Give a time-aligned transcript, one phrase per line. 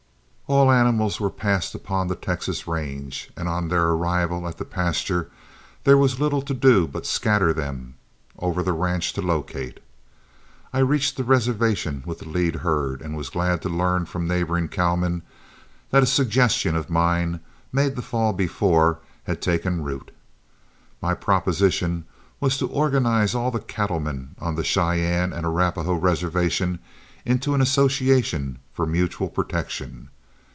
[0.47, 4.65] All animals were passed upon on the Texas range, and on their arrival at the
[4.65, 5.31] pasture
[5.85, 7.95] there was little to do but scatter them
[8.37, 9.79] over the ranch to locate.
[10.73, 14.67] I reached the reservation with the lead herd, and was glad to learn from neighboring
[14.67, 15.21] cowmen
[15.89, 17.39] that a suggestion of mine,
[17.71, 20.11] made the fall before, had taken root.
[21.01, 22.03] My proposition
[22.41, 26.79] was to organize all the cattlemen on the Cheyenne and Arapahoe reservation
[27.23, 30.09] into an association for mutual protection.